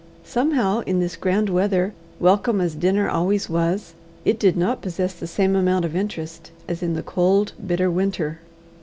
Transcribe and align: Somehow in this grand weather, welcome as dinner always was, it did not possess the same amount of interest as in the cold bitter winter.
Somehow 0.25 0.79
in 0.87 0.99
this 0.99 1.15
grand 1.15 1.47
weather, 1.47 1.93
welcome 2.19 2.59
as 2.59 2.73
dinner 2.73 3.07
always 3.07 3.51
was, 3.51 3.93
it 4.25 4.39
did 4.39 4.57
not 4.57 4.81
possess 4.81 5.13
the 5.13 5.27
same 5.27 5.55
amount 5.55 5.85
of 5.85 5.95
interest 5.95 6.49
as 6.67 6.81
in 6.81 6.95
the 6.95 7.03
cold 7.03 7.53
bitter 7.63 7.91
winter. 7.91 8.39